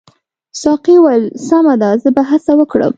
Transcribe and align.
ساقي 0.61 0.95
وویل 0.99 1.25
سمه 1.47 1.75
ده 1.81 1.89
زه 2.03 2.09
به 2.15 2.23
هڅه 2.31 2.51
وکړم. 2.57 2.89